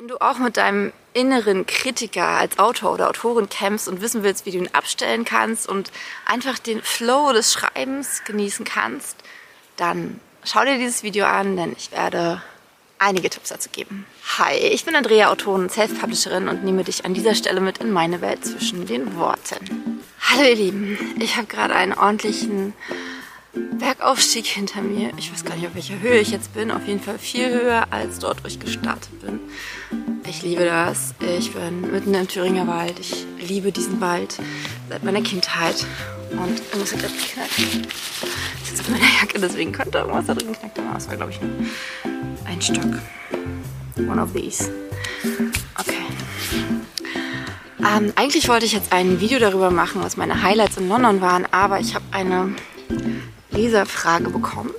[0.00, 4.46] Wenn du auch mit deinem inneren Kritiker als Autor oder Autorin kämpfst und wissen willst,
[4.46, 5.92] wie du ihn abstellen kannst und
[6.24, 9.18] einfach den Flow des Schreibens genießen kannst,
[9.76, 12.40] dann schau dir dieses Video an, denn ich werde
[12.98, 14.06] einige Tipps dazu geben.
[14.38, 17.92] Hi, ich bin Andrea, Autorin und Self-Publisherin und nehme dich an dieser Stelle mit in
[17.92, 20.00] meine Welt zwischen den Worten.
[20.30, 22.72] Hallo ihr Lieben, ich habe gerade einen ordentlichen
[23.52, 25.10] Bergaufstieg hinter mir.
[25.16, 26.70] Ich weiß gar nicht, auf welcher Höhe ich jetzt bin.
[26.70, 29.40] Auf jeden Fall viel höher als dort, wo ich gestartet bin.
[30.28, 31.14] Ich liebe das.
[31.38, 33.00] Ich bin mitten im Thüringer Wald.
[33.00, 34.38] Ich liebe diesen Wald
[34.88, 35.84] seit meiner Kindheit.
[36.30, 37.58] Und irgendwas hat jetzt geknackt.
[37.58, 40.78] Ich sitze auf meiner Jacke, deswegen könnte irgendwas da drin knackt.
[40.78, 41.50] Aber es war, glaube ich, nur
[42.46, 43.00] ein Stock.
[43.96, 44.72] One of these.
[45.76, 45.96] Okay.
[47.80, 51.46] Ähm, eigentlich wollte ich jetzt ein Video darüber machen, was meine Highlights in London waren,
[51.50, 52.54] aber ich habe eine
[53.60, 54.72] Leserfrage bekommen,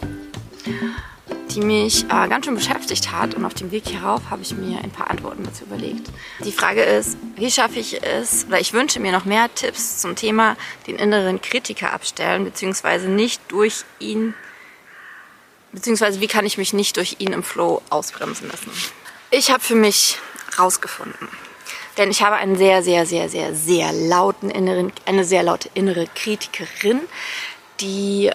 [1.52, 3.35] die mich äh, ganz schön beschäftigt hat.
[3.35, 6.09] Und auf dem Weg hierauf habe ich mir ein paar Antworten dazu überlegt.
[6.44, 10.15] Die Frage ist, wie schaffe ich es, oder ich wünsche mir noch mehr Tipps zum
[10.15, 10.55] Thema
[10.88, 14.34] den inneren Kritiker abstellen, beziehungsweise nicht durch ihn,
[15.71, 18.71] beziehungsweise wie kann ich mich nicht durch ihn im Flow ausbremsen lassen.
[19.29, 20.18] Ich habe für mich
[20.57, 21.29] rausgefunden,
[21.98, 26.07] denn ich habe einen sehr, sehr, sehr, sehr, sehr lauten inneren, eine sehr laute innere
[26.16, 26.99] Kritikerin,
[27.79, 28.32] die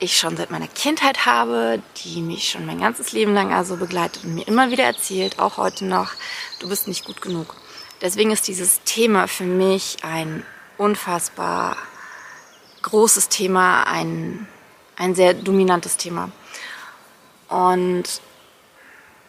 [0.00, 4.24] ich schon seit meiner Kindheit habe, die mich schon mein ganzes Leben lang also begleitet
[4.24, 6.12] und mir immer wieder erzählt, auch heute noch,
[6.58, 7.54] du bist nicht gut genug.
[8.00, 10.42] Deswegen ist dieses Thema für mich ein
[10.78, 11.76] unfassbar
[12.82, 14.48] großes Thema, ein,
[14.96, 16.30] ein sehr dominantes Thema.
[17.48, 18.04] Und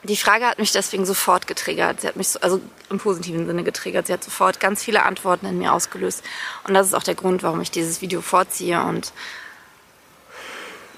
[0.03, 2.01] die Frage hat mich deswegen sofort getriggert.
[2.01, 4.07] Sie hat mich so, also im positiven Sinne getriggert.
[4.07, 6.23] Sie hat sofort ganz viele Antworten in mir ausgelöst.
[6.63, 9.11] Und das ist auch der Grund, warum ich dieses Video vorziehe und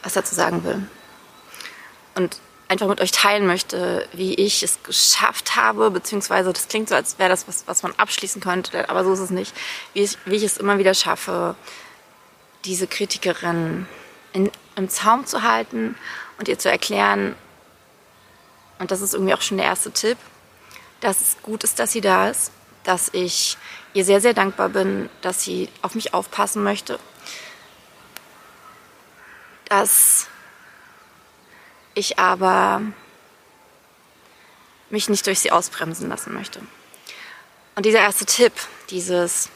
[0.04, 0.88] was dazu sagen will.
[2.16, 2.38] Und
[2.68, 7.20] einfach mit euch teilen möchte, wie ich es geschafft habe, beziehungsweise das klingt so, als
[7.20, 9.54] wäre das was, was man abschließen könnte, aber so ist es nicht,
[9.94, 11.56] wie ich, wie ich es immer wieder schaffe,
[12.66, 13.86] diese Kritikerin
[14.32, 15.96] in, im Zaum zu halten
[16.38, 17.36] und ihr zu erklären,
[18.80, 20.18] und das ist irgendwie auch schon der erste Tipp,
[21.00, 22.52] dass es gut ist, dass sie da ist,
[22.84, 23.58] dass ich
[23.94, 27.00] ihr sehr, sehr dankbar bin, dass sie auf mich aufpassen möchte
[29.74, 30.28] dass
[31.96, 32.84] ich aber
[34.92, 36.62] mich nicht durch sie ausbremsen lassen möchte.
[37.74, 38.54] Und dieser erste Tipp,
[38.92, 39.50] dieses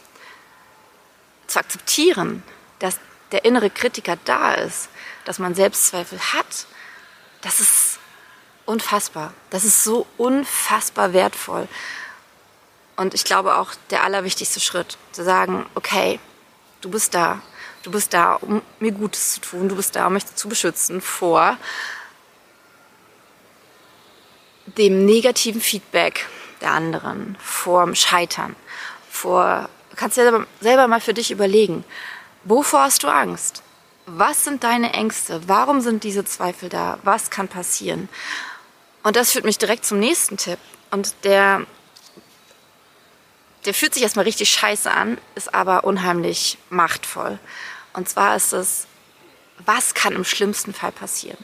[1.46, 2.42] zu akzeptieren,
[2.80, 2.98] dass
[3.32, 4.90] der innere Kritiker da ist,
[5.26, 6.66] dass man Selbstzweifel hat,
[7.42, 8.00] das ist
[8.66, 9.36] unfassbar.
[9.52, 11.68] Das ist so unfassbar wertvoll.
[12.96, 16.20] Und ich glaube auch der allerwichtigste Schritt, zu sagen, okay,
[16.82, 17.40] du bist da,
[17.88, 19.70] Du bist da, um mir Gutes zu tun.
[19.70, 21.56] Du bist da, um mich zu beschützen vor
[24.66, 26.26] dem negativen Feedback
[26.60, 28.58] der anderen, vor dem Scheitern,
[29.10, 31.86] vor, du kannst ja selber, selber mal für dich überlegen,
[32.44, 33.64] wovor hast du Angst?
[34.06, 35.40] Was sind deine Ängste?
[35.48, 37.00] Warum sind diese Zweifel da?
[37.04, 38.10] Was kann passieren?
[39.04, 40.60] Und das führt mich direkt zum nächsten Tipp.
[40.92, 41.66] Und der
[43.66, 47.38] der fühlt sich erstmal richtig scheiße an, ist aber unheimlich machtvoll.
[47.98, 48.86] Und zwar ist es,
[49.58, 51.44] was kann im schlimmsten Fall passieren?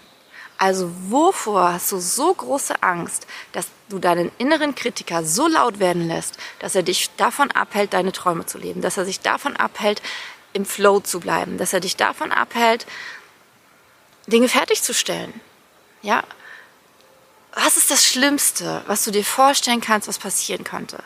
[0.59, 6.07] Also wovor hast du so große Angst, dass du deinen inneren Kritiker so laut werden
[6.07, 10.03] lässt, dass er dich davon abhält, deine Träume zu leben, dass er sich davon abhält,
[10.53, 12.85] im Flow zu bleiben, dass er dich davon abhält,
[14.27, 15.41] Dinge fertigzustellen?
[16.03, 16.23] Ja?
[17.53, 21.03] Was ist das Schlimmste, was du dir vorstellen kannst, was passieren könnte?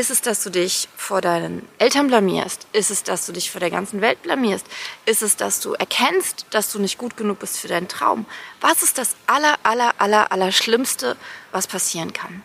[0.00, 2.66] Ist es, dass du dich vor deinen Eltern blamierst?
[2.72, 4.64] Ist es, dass du dich vor der ganzen Welt blamierst?
[5.04, 8.24] Ist es, dass du erkennst, dass du nicht gut genug bist für deinen Traum?
[8.62, 11.18] Was ist das aller, aller, aller, aller Schlimmste,
[11.52, 12.42] was passieren kann?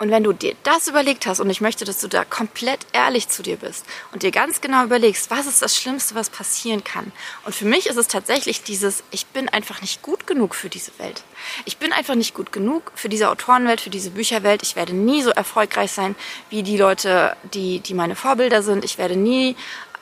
[0.00, 3.28] Und wenn du dir das überlegt hast, und ich möchte, dass du da komplett ehrlich
[3.28, 7.10] zu dir bist und dir ganz genau überlegst, was ist das Schlimmste, was passieren kann.
[7.44, 10.92] Und für mich ist es tatsächlich dieses, ich bin einfach nicht gut genug für diese
[10.98, 11.24] Welt.
[11.64, 14.62] Ich bin einfach nicht gut genug für diese Autorenwelt, für diese Bücherwelt.
[14.62, 16.14] Ich werde nie so erfolgreich sein
[16.48, 18.84] wie die Leute, die, die meine Vorbilder sind.
[18.84, 19.56] Ich werde nie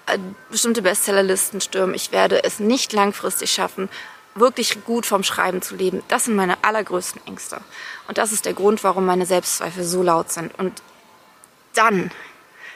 [0.07, 0.19] äh,
[0.51, 1.95] bestimmte Bestsellerlisten stürmen.
[1.95, 3.89] Ich werde es nicht langfristig schaffen,
[4.39, 7.61] wirklich gut vom Schreiben zu leben, das sind meine allergrößten Ängste.
[8.09, 10.57] Und das ist der Grund, warum meine Selbstzweifel so laut sind.
[10.59, 10.83] Und
[11.75, 12.11] dann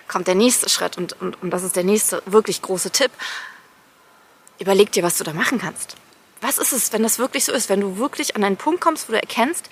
[0.09, 3.11] kommt der nächste Schritt und, und, und das ist der nächste wirklich große Tipp.
[4.59, 5.97] Überleg dir, was du da machen kannst.
[6.41, 9.09] Was ist es, wenn das wirklich so ist, wenn du wirklich an einen Punkt kommst,
[9.09, 9.69] wo du erkennst,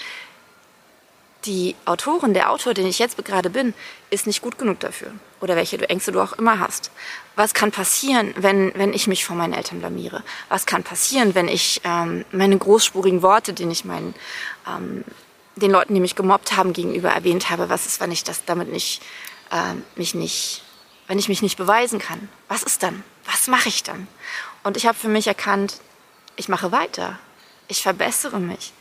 [1.45, 3.75] die Autorin, der Autor, den ich jetzt gerade bin,
[4.11, 5.13] ist nicht gut genug dafür.
[5.41, 6.91] Oder welche Ängste du auch immer hast.
[7.37, 10.25] Was kann passieren, wenn, wenn ich mich vor meinen Eltern blamiere?
[10.49, 14.15] Was kann passieren, wenn ich ähm, meine großspurigen Worte, die ich meinen,
[14.67, 15.05] ähm,
[15.57, 18.71] den Leuten, die mich gemobbt haben, gegenüber erwähnt habe, was ist, wenn ich das damit
[18.71, 19.03] nicht,
[19.51, 20.65] äh, mich nicht,
[21.07, 22.29] wenn ich mich nicht beweisen kann?
[22.49, 23.05] Was ist dann?
[23.27, 24.09] Was mache ich dann?
[24.65, 25.81] Und ich habe für mich erkannt,
[26.37, 27.19] ich mache weiter.
[27.69, 28.73] Ich verbessere mich.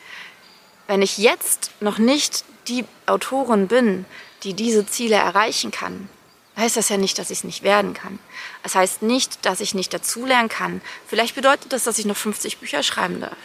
[0.87, 4.05] Wenn ich jetzt noch nicht die Autorin bin,
[4.43, 6.09] die diese Ziele erreichen kann,
[6.57, 8.19] heißt das ja nicht, dass ich es nicht werden kann.
[8.63, 10.81] Es heißt nicht, dass ich nicht dazulernen kann.
[11.07, 13.37] Vielleicht bedeutet das, dass ich noch 50 Bücher schreiben darf.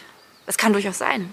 [0.46, 1.32] Das kann durchaus sein.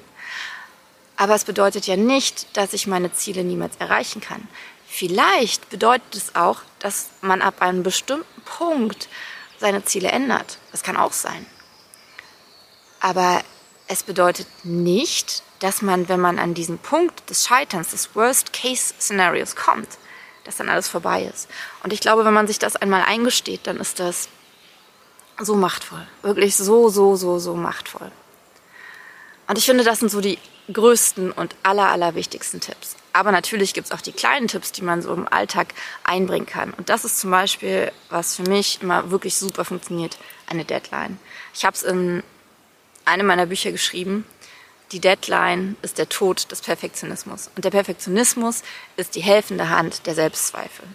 [1.16, 4.48] Aber es bedeutet ja nicht, dass ich meine Ziele niemals erreichen kann.
[4.88, 9.08] Vielleicht bedeutet es auch, dass man ab einem bestimmten Punkt
[9.60, 10.58] seine Ziele ändert.
[10.72, 11.46] Das kann auch sein.
[13.00, 13.42] Aber
[13.88, 19.90] es bedeutet nicht, dass man, wenn man an diesen Punkt des Scheiterns, des Worst-Case-Szenarios kommt,
[20.46, 21.48] dass dann alles vorbei ist.
[21.84, 24.30] Und ich glaube, wenn man sich das einmal eingesteht, dann ist das
[25.40, 26.08] so machtvoll.
[26.22, 28.12] Wirklich so, so, so, so machtvoll.
[29.48, 30.38] Und ich finde, das sind so die
[30.72, 32.96] größten und aller, aller wichtigsten Tipps.
[33.14, 35.74] Aber natürlich gibt es auch die kleinen Tipps, die man so im Alltag
[36.04, 36.74] einbringen kann.
[36.74, 40.18] Und das ist zum Beispiel, was für mich immer wirklich super funktioniert,
[40.48, 41.20] eine Deadline.
[41.54, 42.24] Ich habe es in
[43.06, 44.26] einem meiner Bücher geschrieben.
[44.92, 47.52] Die Deadline ist der Tod des Perfektionismus.
[47.56, 48.64] Und der Perfektionismus
[48.98, 50.88] ist die helfende Hand der Selbstzweifel.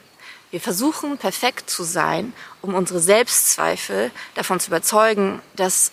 [0.50, 5.92] Wir versuchen perfekt zu sein, um unsere Selbstzweifel davon zu überzeugen, dass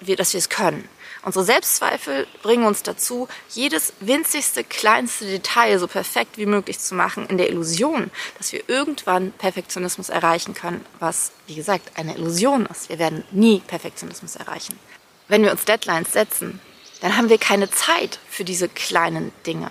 [0.00, 0.88] wir, dass wir es können.
[1.22, 7.26] Unsere Selbstzweifel bringen uns dazu, jedes winzigste, kleinste Detail so perfekt wie möglich zu machen,
[7.26, 12.88] in der Illusion, dass wir irgendwann Perfektionismus erreichen können, was, wie gesagt, eine Illusion ist.
[12.88, 14.78] Wir werden nie Perfektionismus erreichen.
[15.26, 16.60] Wenn wir uns Deadlines setzen,
[17.00, 19.70] dann haben wir keine Zeit für diese kleinen Dinge.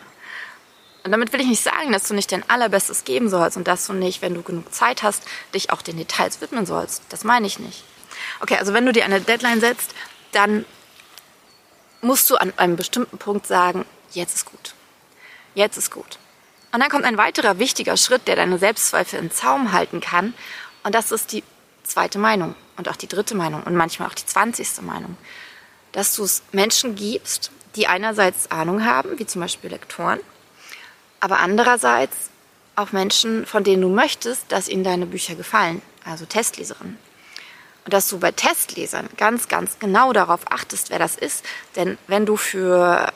[1.03, 3.87] Und damit will ich nicht sagen, dass du nicht dein Allerbestes geben sollst und dass
[3.87, 7.03] du nicht, wenn du genug Zeit hast, dich auch den Details widmen sollst.
[7.09, 7.83] Das meine ich nicht.
[8.41, 9.93] Okay, also wenn du dir eine Deadline setzt,
[10.31, 10.65] dann
[12.01, 14.73] musst du an einem bestimmten Punkt sagen, jetzt ist gut.
[15.55, 16.19] Jetzt ist gut.
[16.71, 20.33] Und dann kommt ein weiterer wichtiger Schritt, der deine Selbstzweifel in Zaum halten kann.
[20.83, 21.43] Und das ist die
[21.83, 25.17] zweite Meinung und auch die dritte Meinung und manchmal auch die zwanzigste Meinung.
[25.97, 30.19] Dass du es Menschen gibst, die einerseits Ahnung haben, wie zum Beispiel Lektoren,
[31.19, 32.15] aber andererseits
[32.75, 36.99] auch Menschen, von denen du möchtest, dass ihnen deine Bücher gefallen, also Testleserinnen.
[37.83, 41.43] Und dass du bei Testlesern ganz, ganz genau darauf achtest, wer das ist.
[41.75, 43.11] Denn wenn du für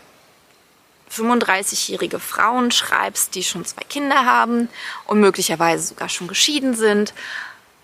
[1.12, 4.70] 35-jährige Frauen schreibst, die schon zwei Kinder haben
[5.06, 7.14] und möglicherweise sogar schon geschieden sind,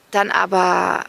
[0.10, 1.04] dann aber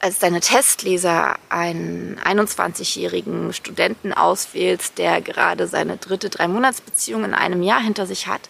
[0.00, 7.80] als deine Testleser einen 21-jährigen Studenten auswählst, der gerade seine dritte Drei-Monats-Beziehung in einem Jahr
[7.80, 8.48] hinter sich hat,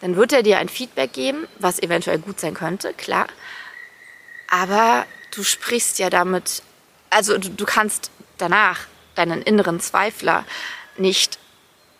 [0.00, 3.26] dann wird er dir ein Feedback geben, was eventuell gut sein könnte, klar.
[4.48, 6.62] Aber du sprichst ja damit,
[7.10, 8.80] also du, du kannst danach
[9.14, 10.44] deinen inneren Zweifler
[10.98, 11.38] nicht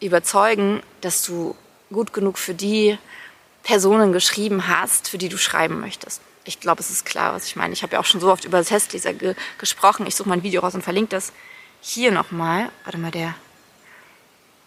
[0.00, 1.56] überzeugen, dass du
[1.90, 2.98] gut genug für die
[3.62, 6.20] Personen geschrieben hast, für die du schreiben möchtest.
[6.46, 7.72] Ich glaube, es ist klar, was ich meine.
[7.72, 10.06] Ich habe ja auch schon so oft über Testleser ge gesprochen.
[10.06, 11.32] Ich suche mal ein Video raus und verlinke das
[11.80, 12.70] hier nochmal.
[12.84, 13.34] Warte mal, der,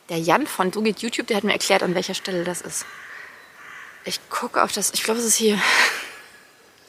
[0.10, 2.86] der Jan von So geht YouTube, der hat mir erklärt, an welcher Stelle das ist.
[4.04, 5.60] Ich gucke auf das, ich glaube, es ist hier.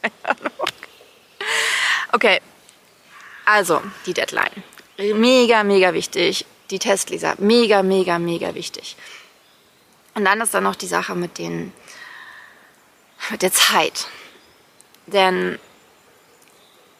[2.13, 2.41] Okay,
[3.45, 4.65] also die Deadline.
[4.99, 6.45] Mega, mega wichtig.
[6.71, 8.97] Die Testleser, mega, mega, mega wichtig.
[10.15, 11.73] Und dann ist da noch die Sache mit, den,
[13.31, 14.09] mit der Zeit.
[15.12, 15.58] Denn,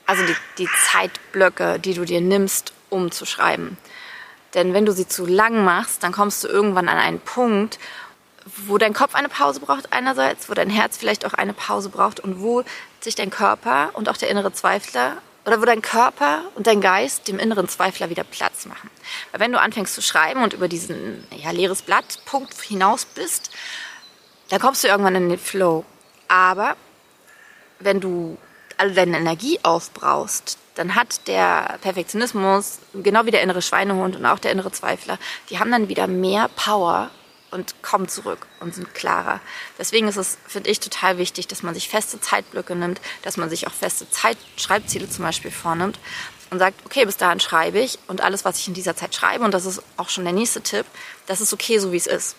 [0.06, 3.78] also die, die Zeitblöcke, die du dir nimmst, um zu schreiben.
[4.54, 7.78] Denn wenn du sie zu lang machst, dann kommst du irgendwann an einen Punkt,
[8.66, 12.20] wo dein Kopf eine Pause braucht einerseits, wo dein Herz vielleicht auch eine Pause braucht
[12.20, 12.64] und wo
[13.00, 17.28] sich dein Körper und auch der innere Zweifler oder wo dein Körper und dein Geist
[17.28, 18.90] dem inneren Zweifler wieder Platz machen.
[19.30, 23.50] Weil wenn du anfängst zu schreiben und über diesen ja, leeres Blattpunkt hinaus bist,
[24.48, 25.84] dann kommst du irgendwann in den Flow.
[26.28, 26.76] Aber
[27.80, 28.38] wenn du
[28.76, 34.38] alle deine Energie aufbrauchst, dann hat der Perfektionismus, genau wie der innere Schweinehund und auch
[34.38, 35.18] der innere Zweifler,
[35.50, 37.10] die haben dann wieder mehr Power
[37.50, 39.40] und kommen zurück und sind klarer.
[39.78, 43.50] Deswegen ist es, finde ich, total wichtig, dass man sich feste Zeitblöcke nimmt, dass man
[43.50, 45.99] sich auch feste Zeit Schreibziele zum Beispiel vornimmt
[46.50, 49.44] und sagt, okay, bis dahin schreibe ich und alles, was ich in dieser Zeit schreibe,
[49.44, 50.87] und das ist auch schon der nächste Tipp,
[51.26, 52.37] das ist okay, so wie es ist.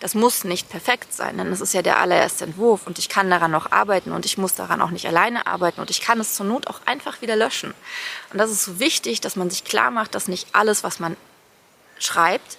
[0.00, 3.28] Das muss nicht perfekt sein, denn es ist ja der allererste Entwurf und ich kann
[3.28, 6.34] daran noch arbeiten und ich muss daran auch nicht alleine arbeiten und ich kann es
[6.34, 7.74] zur Not auch einfach wieder löschen.
[8.32, 11.18] Und das ist so wichtig, dass man sich klar macht, dass nicht alles, was man
[11.98, 12.56] schreibt,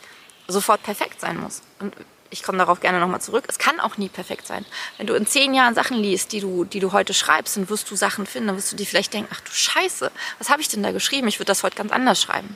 [0.47, 1.63] sofort perfekt sein muss.
[1.79, 1.95] Und
[2.29, 3.45] ich komme darauf gerne nochmal zurück.
[3.47, 4.63] Es kann auch nie perfekt sein.
[4.97, 7.89] Wenn du in zehn Jahren Sachen liest, die du, die du heute schreibst, dann wirst
[7.89, 10.69] du Sachen finden, dann wirst du dir vielleicht denken, ach du Scheiße, was habe ich
[10.69, 11.27] denn da geschrieben?
[11.27, 12.55] Ich würde das heute ganz anders schreiben.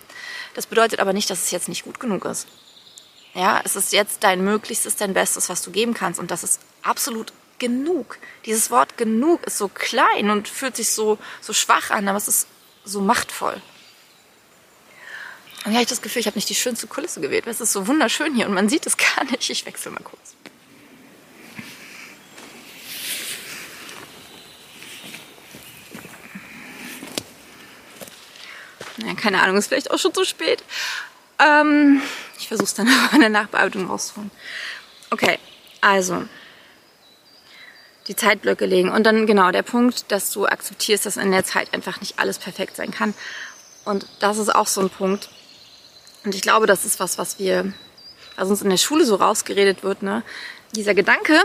[0.54, 2.48] Das bedeutet aber nicht, dass es jetzt nicht gut genug ist.
[3.36, 6.22] Ja, es ist jetzt dein Möglichstes, dein Bestes, was du geben kannst.
[6.22, 8.18] Und das ist absolut genug.
[8.46, 12.30] Dieses Wort genug ist so klein und fühlt sich so, so schwach an, aber es
[12.30, 12.48] ist
[12.86, 13.62] so machtvoll.
[15.66, 17.46] Und ja, ich das Gefühl, ich habe nicht die schönste Kulisse gewählt.
[17.48, 19.50] Es ist so wunderschön hier und man sieht es gar nicht.
[19.50, 20.36] Ich wechsle mal kurz.
[28.98, 30.64] Ja, keine Ahnung, ist vielleicht auch schon zu spät.
[31.40, 32.02] Ähm,
[32.40, 34.32] ich versuche es dann in der Nachbearbeitung rauszuholen.
[35.12, 35.40] Okay,
[35.82, 36.26] also
[38.08, 38.90] die Zeitblöcke legen.
[38.90, 42.38] Und dann genau der Punkt, dass du akzeptierst, dass in der Zeit einfach nicht alles
[42.38, 43.14] perfekt sein kann.
[43.84, 45.30] Und das ist auch so ein Punkt.
[46.24, 47.72] Und ich glaube, das ist was, was wir,
[48.36, 50.24] was uns in der Schule so rausgeredet wird, ne?
[50.76, 51.40] Dieser Gedanke,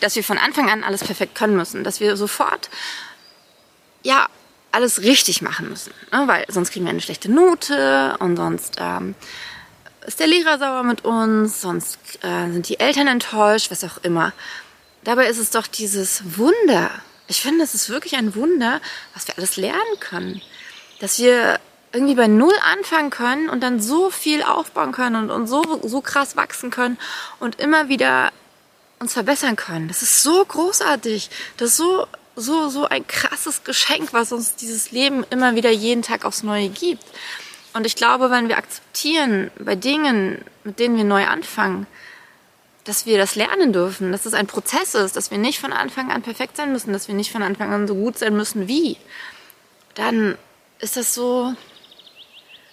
[0.00, 2.70] dass wir von Anfang an alles perfekt können müssen, dass wir sofort,
[4.02, 4.28] ja,
[4.76, 6.22] alles richtig machen müssen, ne?
[6.26, 9.14] weil sonst kriegen wir eine schlechte Note und sonst ähm,
[10.06, 14.32] ist der Lehrer sauer mit uns, sonst äh, sind die Eltern enttäuscht, was auch immer.
[15.02, 16.90] Dabei ist es doch dieses Wunder.
[17.26, 18.80] Ich finde, es ist wirklich ein Wunder,
[19.14, 20.42] was wir alles lernen können.
[21.00, 21.58] Dass wir
[21.92, 26.00] irgendwie bei Null anfangen können und dann so viel aufbauen können und, und so, so
[26.00, 26.98] krass wachsen können
[27.40, 28.30] und immer wieder
[28.98, 29.88] uns verbessern können.
[29.88, 31.30] Das ist so großartig.
[31.56, 32.06] Das ist so,
[32.36, 36.68] so, so ein krasses Geschenk, was uns dieses Leben immer wieder jeden Tag aufs Neue
[36.68, 37.04] gibt.
[37.72, 41.86] Und ich glaube, wenn wir akzeptieren bei Dingen, mit denen wir neu anfangen,
[42.84, 46.12] dass wir das lernen dürfen, dass es ein Prozess ist, dass wir nicht von Anfang
[46.12, 48.96] an perfekt sein müssen, dass wir nicht von Anfang an so gut sein müssen wie,
[49.94, 50.38] dann
[50.78, 51.52] ist das so,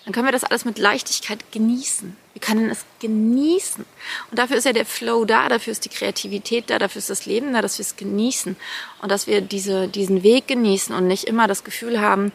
[0.03, 2.15] dann können wir das alles mit Leichtigkeit genießen.
[2.43, 3.85] Können es genießen.
[4.29, 7.25] Und dafür ist ja der Flow da, dafür ist die Kreativität da, dafür ist das
[7.25, 8.57] Leben da, dass wir es genießen
[9.01, 12.33] und dass wir diese, diesen Weg genießen und nicht immer das Gefühl haben,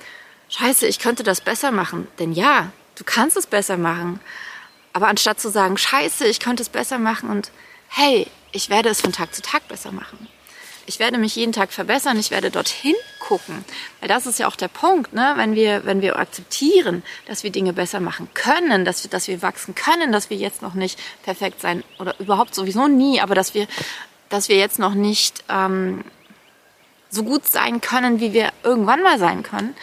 [0.48, 2.08] scheiße, ich könnte das besser machen.
[2.18, 4.20] Denn ja, du kannst es besser machen.
[4.94, 7.50] Aber anstatt zu sagen, scheiße, ich könnte es besser machen und
[7.88, 10.26] hey, ich werde es von Tag zu Tag besser machen.
[10.88, 13.62] Ich werde mich jeden Tag verbessern, ich werde dorthin gucken.
[14.00, 15.34] Weil das ist ja auch der Punkt, ne?
[15.36, 19.42] wenn, wir, wenn wir akzeptieren, dass wir Dinge besser machen können, dass wir, dass wir
[19.42, 23.52] wachsen können, dass wir jetzt noch nicht perfekt sein oder überhaupt sowieso nie, aber dass
[23.52, 23.68] wir,
[24.30, 26.04] dass wir jetzt noch nicht ähm,
[27.10, 29.76] so gut sein können, wie wir irgendwann mal sein können.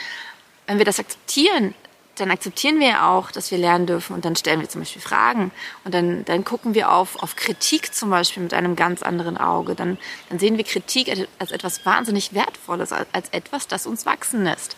[0.66, 1.76] Wenn wir das akzeptieren,
[2.16, 5.02] dann akzeptieren wir ja auch, dass wir lernen dürfen und dann stellen wir zum Beispiel
[5.02, 5.52] Fragen
[5.84, 9.76] und dann, dann gucken wir auf, auf Kritik zum Beispiel mit einem ganz anderen Auge.
[9.76, 9.98] Dann,
[10.30, 14.78] dann sehen wir Kritik als etwas wahnsinnig Wertvolles, als, als etwas, das uns wachsen lässt.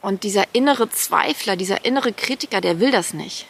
[0.00, 3.46] Und dieser innere Zweifler, dieser innere Kritiker, der will das nicht.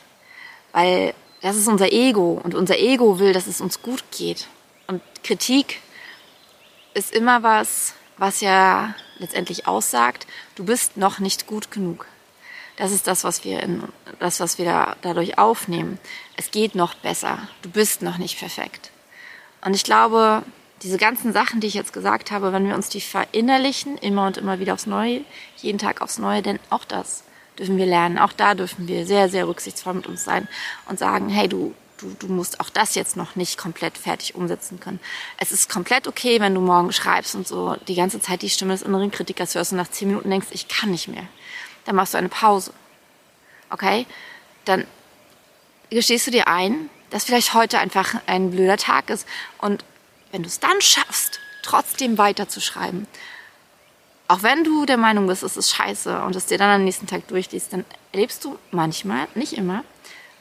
[0.72, 4.46] Weil das ist unser Ego und unser Ego will, dass es uns gut geht.
[4.86, 5.80] Und Kritik
[6.94, 12.06] ist immer was, was ja letztendlich aussagt, du bist noch nicht gut genug.
[12.76, 13.85] Das ist das, was wir, in,
[14.18, 15.99] das, was wir da, dadurch aufnehmen.
[16.37, 17.38] Es geht noch besser.
[17.62, 18.90] Du bist noch nicht perfekt.
[19.64, 20.42] Und ich glaube,
[20.83, 24.37] diese ganzen Sachen, die ich jetzt gesagt habe, wenn wir uns die verinnerlichen, immer und
[24.37, 25.25] immer wieder aufs Neue,
[25.56, 27.25] jeden Tag aufs Neue, denn auch das
[27.59, 28.18] dürfen wir lernen.
[28.18, 30.49] Auch da dürfen wir sehr, sehr rücksichtsvoll mit uns sein
[30.88, 34.80] und sagen, hey, du, du, du musst auch das jetzt noch nicht komplett fertig umsetzen
[34.80, 35.00] können.
[35.38, 38.75] Es ist komplett okay, wenn du morgen schreibst und so die ganze Zeit die Stimme
[38.75, 41.26] des inneren Kritikers hörst und nach zehn Minuten denkst, ich kann nicht mehr.
[41.84, 42.73] Dann machst du eine Pause.
[43.70, 44.06] Okay?
[44.64, 44.87] Dann
[45.90, 49.26] gestehst du dir ein, dass vielleicht heute einfach ein blöder Tag ist.
[49.58, 49.84] Und
[50.32, 53.06] wenn du es dann schaffst, trotzdem weiterzuschreiben,
[54.26, 57.06] auch wenn du der Meinung bist, es ist scheiße und es dir dann am nächsten
[57.06, 59.84] Tag durchliest, dann erlebst du manchmal, nicht immer,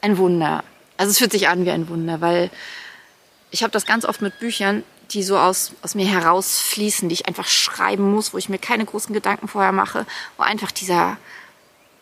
[0.02, 0.64] ein Wunder.
[0.98, 2.50] Also es fühlt sich an wie ein Wunder, weil
[3.52, 7.28] ich habe das ganz oft mit Büchern, die so aus, aus mir herausfließen, die ich
[7.28, 10.06] einfach schreiben muss, wo ich mir keine großen Gedanken vorher mache,
[10.38, 11.18] wo einfach dieser,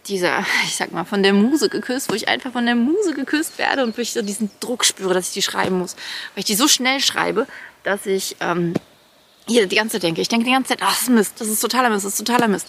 [0.08, 3.58] dieser, ich sag mal, von der Muse geküsst, wo ich einfach von der Muse geküsst
[3.58, 5.96] werde und wo ich so diesen Druck spüre, dass ich die schreiben muss.
[6.36, 7.48] Weil ich die so schnell schreibe,
[7.84, 8.74] dass ich ähm,
[9.48, 10.22] hier die ganze Zeit denke.
[10.22, 12.26] Ich denke die ganze Zeit, ach, das ist Mist, das ist totaler Mist, das ist
[12.26, 12.68] totaler Mist.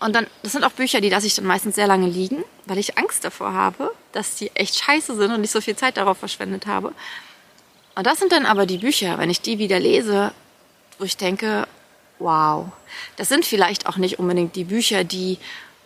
[0.00, 2.78] Und dann, das sind auch Bücher, die lasse ich dann meistens sehr lange liegen, weil
[2.78, 6.18] ich Angst davor habe, dass die echt scheiße sind und ich so viel Zeit darauf
[6.18, 6.92] verschwendet habe.
[7.96, 10.32] Und das sind dann aber die Bücher, wenn ich die wieder lese,
[10.98, 11.66] wo ich denke,
[12.20, 12.66] wow,
[13.16, 15.38] das sind vielleicht auch nicht unbedingt die Bücher, die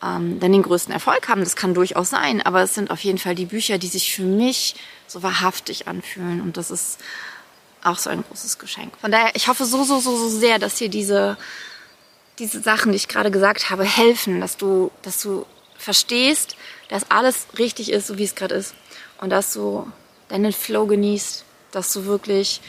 [0.02, 1.40] ähm, dann den größten Erfolg haben.
[1.40, 4.22] Das kann durchaus sein, aber es sind auf jeden Fall die Bücher, die sich für
[4.22, 4.74] mich
[5.06, 6.40] so wahrhaftig anfühlen.
[6.42, 6.98] Und das ist
[7.82, 8.92] auch so ein großes Geschenk.
[9.00, 11.36] Von daher, ich hoffe so, so, so, so sehr, dass hier diese
[12.42, 15.46] diese Sachen, die ich gerade gesagt habe, helfen, dass du, dass du
[15.78, 16.56] verstehst,
[16.88, 18.74] dass alles richtig ist, so wie es gerade ist.
[19.20, 19.86] Und dass du
[20.28, 22.60] deinen Flow genießt, dass du wirklich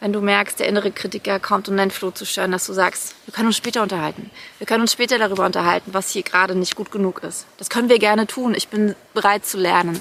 [0.00, 3.14] wenn du merkst, der innere Kritiker kommt, um deinen Floh zu stören, dass du sagst,
[3.26, 4.30] wir können uns später unterhalten.
[4.56, 7.46] Wir können uns später darüber unterhalten, was hier gerade nicht gut genug ist.
[7.58, 8.54] Das können wir gerne tun.
[8.54, 10.00] Ich bin bereit zu lernen.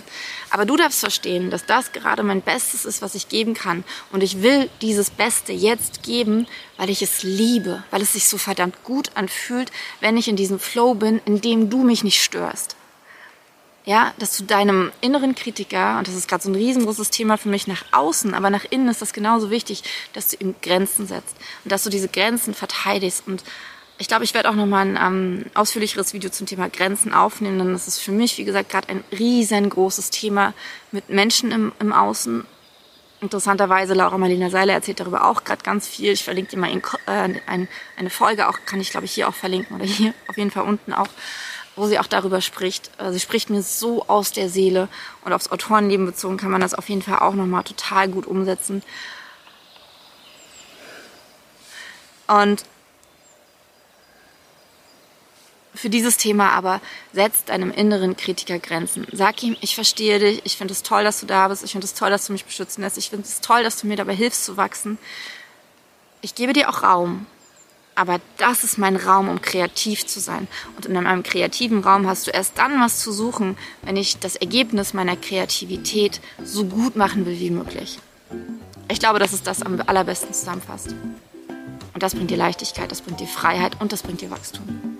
[0.52, 3.84] Aber du darfst verstehen, dass das gerade mein Bestes ist, was ich geben kann.
[4.12, 8.38] Und ich will dieses Beste jetzt geben, weil ich es liebe, weil es sich so
[8.38, 12.78] verdammt gut anfühlt, wenn ich in diesem Flow bin, in dem du mich nicht störst
[13.86, 17.50] ja, dass du deinem inneren Kritiker, und das ist gerade so ein riesengroßes Thema für
[17.50, 19.84] mich nach außen, aber nach innen ist das genauso wichtig,
[20.14, 23.24] dass du ihm Grenzen setzt und dass du diese Grenzen verteidigst.
[23.26, 23.44] Und
[23.98, 27.74] ich glaube, ich werde auch nochmal ein ähm, ausführlicheres Video zum Thema Grenzen aufnehmen, denn
[27.74, 30.54] das ist für mich, wie gesagt, gerade ein riesengroßes Thema
[30.92, 32.46] mit Menschen im, im Außen.
[33.22, 36.14] Interessanterweise, Laura Marlina Seiler erzählt darüber auch gerade ganz viel.
[36.14, 37.68] Ich verlinke dir mal in, äh, ein,
[37.98, 40.64] eine Folge, auch kann ich glaube ich hier auch verlinken oder hier auf jeden Fall
[40.64, 41.10] unten auch
[41.80, 42.92] wo sie auch darüber spricht.
[43.00, 44.90] Äh, sie spricht mir so aus der Seele
[45.24, 48.84] und aufs Autorenleben bezogen kann man das auf jeden Fall auch nochmal total gut umsetzen.
[52.28, 52.64] Und
[55.74, 56.82] für dieses Thema aber
[57.14, 59.08] setzt deinem inneren Kritiker Grenzen.
[59.14, 61.86] Sag ihm, ich verstehe dich, ich finde es toll, dass du da bist, ich finde
[61.86, 64.14] es toll, dass du mich beschützen lässt, ich finde es toll, dass du mir dabei
[64.14, 64.98] hilfst zu wachsen.
[66.22, 67.26] Ich gebe dir auch Raum
[68.00, 70.48] aber das ist mein Raum, um kreativ zu sein.
[70.78, 74.38] Und in einem kreativen Raum hast du erst dann was zu suchen, wenn ich das
[74.38, 78.00] Ergebnis meiner Kreativität so gut machen will wie möglich.
[78.88, 80.96] Ich glaube, dass es das am allerbesten zusammenfasst.
[81.94, 84.98] Und das bringt dir Leichtigkeit, das bringt dir Freiheit und das bringt dir Wachstum.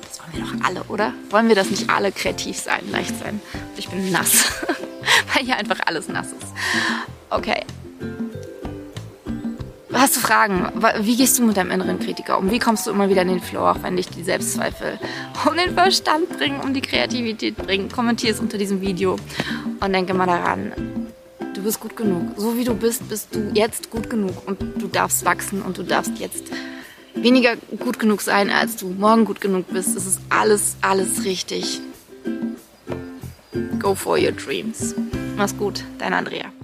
[0.00, 1.14] Das wollen wir doch alle, oder?
[1.30, 3.40] Wollen wir das nicht alle kreativ sein, leicht sein?
[3.52, 4.44] Und ich bin nass,
[5.34, 6.52] weil hier einfach alles nass ist.
[7.30, 7.64] Okay,
[9.92, 10.70] Hast du Fragen?
[11.00, 12.50] Wie gehst du mit deinem inneren Kritiker um?
[12.50, 14.98] Wie kommst du immer wieder in den Flow, auch wenn dich die Selbstzweifel
[15.46, 17.90] um den Verstand bringen, um die Kreativität bringen?
[17.90, 19.16] Kommentier es unter diesem Video
[19.80, 20.72] und denke mal daran,
[21.54, 22.32] du bist gut genug.
[22.36, 25.82] So wie du bist, bist du jetzt gut genug und du darfst wachsen und du
[25.82, 26.44] darfst jetzt
[27.14, 29.96] weniger gut genug sein, als du morgen gut genug bist.
[29.96, 31.80] Es ist alles, alles richtig.
[33.78, 34.94] Go for your dreams.
[35.36, 36.57] Mach's gut, dein Andrea.